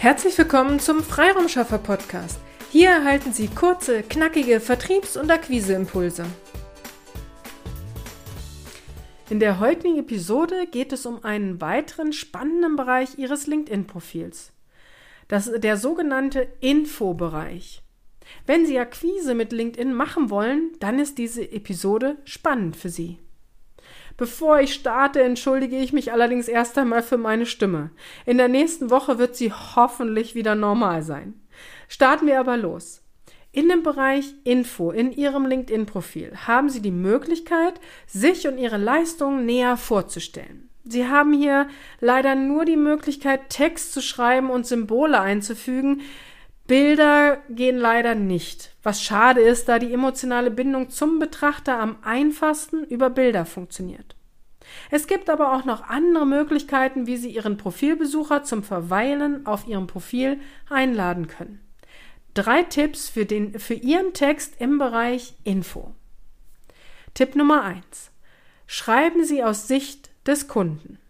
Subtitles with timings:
[0.00, 2.40] Herzlich willkommen zum Freiraumschaffer Podcast.
[2.70, 6.24] Hier erhalten Sie kurze, knackige Vertriebs- und Akquiseimpulse.
[9.28, 14.52] In der heutigen Episode geht es um einen weiteren spannenden Bereich Ihres LinkedIn-Profils.
[15.28, 17.82] Das der sogenannte Info-Bereich.
[18.46, 23.18] Wenn Sie Akquise mit LinkedIn machen wollen, dann ist diese Episode spannend für Sie.
[24.20, 27.88] Bevor ich starte, entschuldige ich mich allerdings erst einmal für meine Stimme.
[28.26, 31.40] In der nächsten Woche wird sie hoffentlich wieder normal sein.
[31.88, 33.02] Starten wir aber los.
[33.50, 39.46] In dem Bereich Info in Ihrem LinkedIn-Profil haben Sie die Möglichkeit, sich und Ihre Leistungen
[39.46, 40.68] näher vorzustellen.
[40.84, 41.66] Sie haben hier
[42.00, 46.02] leider nur die Möglichkeit, Text zu schreiben und Symbole einzufügen.
[46.70, 52.84] Bilder gehen leider nicht, was schade ist, da die emotionale Bindung zum Betrachter am einfachsten
[52.84, 54.14] über Bilder funktioniert.
[54.88, 59.88] Es gibt aber auch noch andere Möglichkeiten, wie Sie Ihren Profilbesucher zum Verweilen auf Ihrem
[59.88, 60.38] Profil
[60.68, 61.60] einladen können.
[62.34, 65.92] Drei Tipps für, den, für Ihren Text im Bereich Info.
[67.14, 68.12] Tipp Nummer eins:
[68.68, 71.00] Schreiben Sie aus Sicht des Kunden.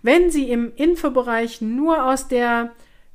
[0.00, 2.72] Wenn Sie im Infobereich nur aus der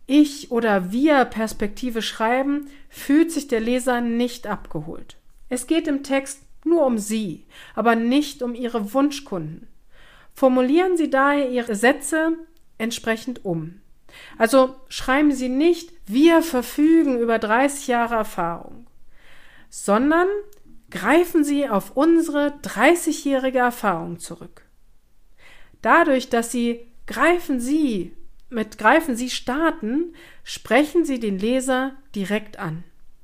[0.08, 5.17] ich oder wir Perspektive schreiben, fühlt sich der Leser nicht abgeholt.
[5.50, 9.67] Es geht im Text nur um Sie, aber nicht um Ihre Wunschkunden.
[10.33, 12.33] Formulieren Sie daher Ihre Sätze
[12.78, 13.81] entsprechend um.
[14.38, 18.88] Also schreiben Sie nicht, wir verfügen über 30 Jahre Erfahrung,
[19.70, 20.28] sondern
[20.89, 24.64] greifen Sie auf unsere 30-jährige Erfahrung zurück.
[25.81, 28.14] Dadurch, dass Sie greifen Sie
[28.56, 32.84] mit Greifen Sie starten, sprechen Sie den Leser direkt an.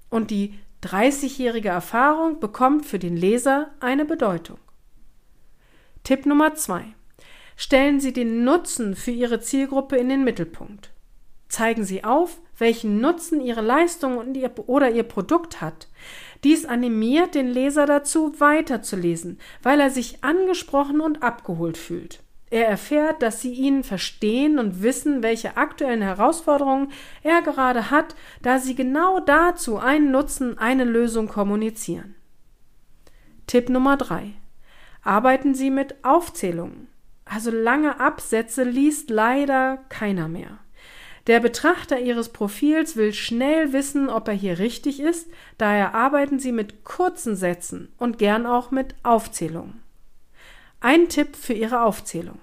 [0.10, 4.58] Und die 30-jährige Erfahrung bekommt für den Leser eine Bedeutung.
[6.04, 6.86] Tipp Nummer zwei:
[7.56, 10.92] Stellen Sie den Nutzen für Ihre Zielgruppe in den Mittelpunkt.
[11.48, 15.88] Zeigen Sie auf, welchen Nutzen Ihre Leistung und ihr, oder Ihr Produkt hat.
[16.44, 22.24] Dies animiert den Leser dazu, weiterzulesen, weil er sich angesprochen und abgeholt fühlt.
[22.52, 26.92] Er erfährt, dass sie ihn verstehen und wissen, welche aktuellen Herausforderungen
[27.24, 32.14] er gerade hat, da sie genau dazu einen Nutzen, eine Lösung kommunizieren.
[33.48, 34.34] Tipp Nummer drei:
[35.02, 36.90] Arbeiten Sie mit Aufzählungen.
[37.24, 40.60] Also lange Absätze liest leider keiner mehr.
[41.28, 46.52] Der Betrachter Ihres Profils will schnell wissen, ob er hier richtig ist, daher arbeiten Sie
[46.52, 49.82] mit kurzen Sätzen und gern auch mit Aufzählungen.
[50.84, 52.40] Ein Tipp für Ihre Aufzählung.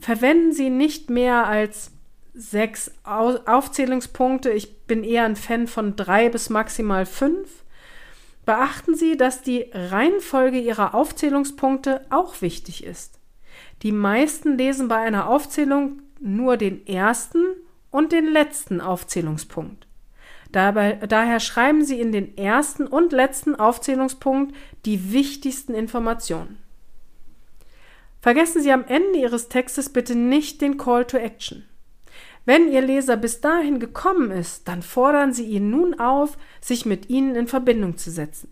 [0.00, 1.90] Verwenden Sie nicht mehr als
[2.32, 4.50] sechs Aufzählungspunkte.
[4.50, 7.64] Ich bin eher ein Fan von drei bis maximal fünf.
[8.46, 13.18] Beachten Sie, dass die Reihenfolge Ihrer Aufzählungspunkte auch wichtig ist.
[13.82, 17.42] Die meisten lesen bei einer Aufzählung nur den ersten
[17.90, 19.88] und den letzten Aufzählungspunkt.
[20.52, 24.54] Dabei, daher schreiben Sie in den ersten und letzten Aufzählungspunkt
[24.84, 26.67] die wichtigsten Informationen.
[28.20, 31.64] Vergessen Sie am Ende Ihres Textes bitte nicht den Call to Action.
[32.44, 37.10] Wenn Ihr Leser bis dahin gekommen ist, dann fordern Sie ihn nun auf, sich mit
[37.10, 38.50] Ihnen in Verbindung zu setzen.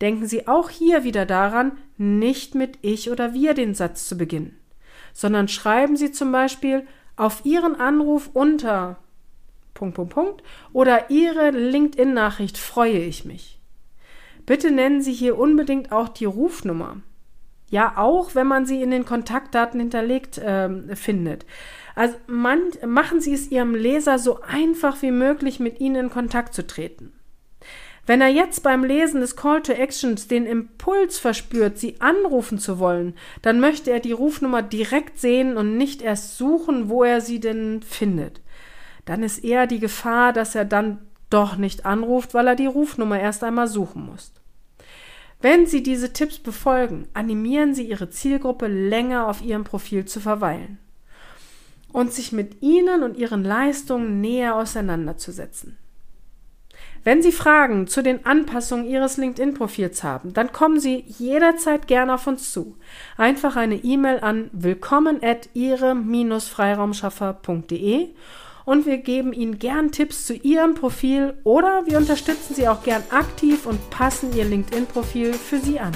[0.00, 4.58] Denken Sie auch hier wieder daran, nicht mit ich oder wir den Satz zu beginnen,
[5.12, 6.86] sondern schreiben Sie zum Beispiel
[7.16, 8.98] auf Ihren Anruf unter
[9.72, 10.42] Punkt, Punkt, Punkt
[10.72, 13.60] oder Ihre LinkedIn-Nachricht freue ich mich.
[14.46, 17.02] Bitte nennen Sie hier unbedingt auch die Rufnummer.
[17.74, 21.44] Ja, auch wenn man sie in den Kontaktdaten hinterlegt äh, findet.
[21.96, 26.54] Also man, machen Sie es Ihrem Leser so einfach wie möglich, mit Ihnen in Kontakt
[26.54, 27.12] zu treten.
[28.06, 32.78] Wenn er jetzt beim Lesen des Call to Actions den Impuls verspürt, Sie anrufen zu
[32.78, 37.40] wollen, dann möchte er die Rufnummer direkt sehen und nicht erst suchen, wo er sie
[37.40, 38.40] denn findet.
[39.04, 43.18] Dann ist eher die Gefahr, dass er dann doch nicht anruft, weil er die Rufnummer
[43.18, 44.32] erst einmal suchen muss.
[45.40, 50.78] Wenn Sie diese Tipps befolgen, animieren Sie Ihre Zielgruppe länger auf Ihrem Profil zu verweilen
[51.92, 55.78] und sich mit Ihnen und Ihren Leistungen näher auseinanderzusetzen.
[57.04, 62.26] Wenn Sie Fragen zu den Anpassungen Ihres LinkedIn-Profils haben, dann kommen Sie jederzeit gerne auf
[62.26, 62.78] uns zu.
[63.18, 68.08] Einfach eine E-Mail an willkommen at ihre-freiraumschaffer.de
[68.64, 73.02] und wir geben Ihnen gern Tipps zu Ihrem Profil oder wir unterstützen Sie auch gern
[73.10, 75.92] aktiv und passen Ihr LinkedIn-Profil für Sie an.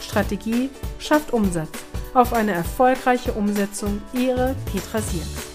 [0.00, 1.70] Strategie schafft Umsatz.
[2.14, 5.52] Auf eine erfolgreiche Umsetzung Ihre Petra Siers.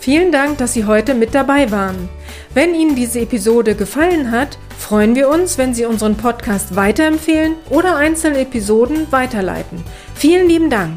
[0.00, 2.08] Vielen Dank, dass Sie heute mit dabei waren.
[2.54, 7.96] Wenn Ihnen diese Episode gefallen hat, freuen wir uns, wenn Sie unseren Podcast weiterempfehlen oder
[7.96, 9.84] einzelne Episoden weiterleiten.
[10.14, 10.96] Vielen lieben Dank.